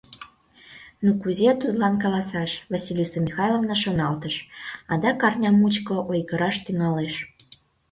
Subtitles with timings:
[1.03, 4.35] «Ну кузе тудлан каласаш,— Василиса Михайловна шоналтыш,—
[4.91, 7.13] адак арня мучко ойгыраш тӱҥалеш».